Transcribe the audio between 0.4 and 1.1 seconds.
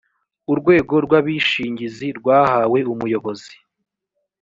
urwego